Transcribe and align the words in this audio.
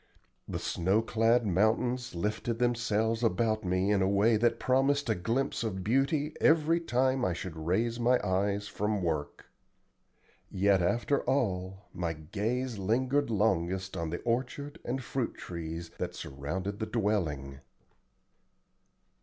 The 0.47 0.57
snow 0.57 1.03
clad 1.03 1.45
mountains 1.45 2.15
lifted 2.15 2.57
themselves 2.57 3.21
about 3.23 3.63
me 3.63 3.91
in 3.91 4.01
a 4.01 4.09
way 4.09 4.35
that 4.35 4.59
promised 4.59 5.11
a 5.11 5.13
glimpse 5.13 5.63
of 5.63 5.83
beauty 5.83 6.33
every 6.41 6.79
time 6.79 7.23
I 7.23 7.33
should 7.33 7.55
raise 7.67 7.99
my 7.99 8.19
eyes 8.25 8.67
from 8.67 9.03
work. 9.03 9.45
Yet 10.49 10.81
after 10.81 11.21
all 11.25 11.85
my 11.93 12.13
gaze 12.13 12.79
lingered 12.79 13.29
longest 13.29 13.95
on 13.95 14.09
the 14.09 14.21
orchard 14.23 14.79
and 14.83 15.03
fruit 15.03 15.35
trees 15.35 15.91
that 15.99 16.15
surrounded 16.15 16.79
the 16.79 16.87
dwelling. 16.87 17.59